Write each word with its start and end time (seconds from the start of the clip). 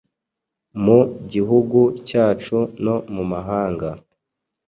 mu 0.83 0.99
gihugu 1.31 1.79
cyacu 2.07 2.57
no 2.83 2.95
mu 3.13 3.23
mahanga 3.31 3.89